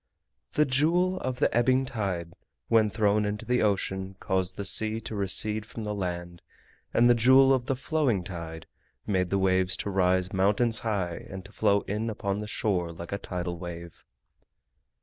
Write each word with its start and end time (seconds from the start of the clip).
The 0.53 0.65
Jewel 0.65 1.19
of 1.19 1.37
the 1.37 1.55
Ebbing 1.55 1.85
Tide 1.85 2.33
when 2.69 2.89
thrown 2.89 3.23
into 3.23 3.45
the 3.45 3.61
ocean 3.61 4.15
caused 4.19 4.57
the 4.57 4.65
sea 4.65 4.99
to 5.01 5.13
recede 5.15 5.63
from 5.63 5.83
the 5.83 5.93
land, 5.93 6.41
and 6.91 7.07
the 7.07 7.13
Jewel 7.13 7.53
of 7.53 7.67
the 7.67 7.75
Flowing 7.75 8.23
Tide 8.23 8.65
made 9.05 9.29
the 9.29 9.37
waves 9.37 9.77
to 9.77 9.91
rise 9.91 10.33
mountains 10.33 10.79
high 10.79 11.27
and 11.29 11.45
to 11.45 11.51
flow 11.51 11.81
in 11.81 12.09
upon 12.09 12.39
the 12.39 12.47
shore 12.47 12.91
like 12.91 13.11
a 13.11 13.19
tidal 13.19 13.59
wave. 13.59 14.03